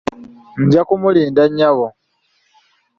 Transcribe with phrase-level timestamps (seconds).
[0.63, 1.87] Nja kumulinda nnyabo.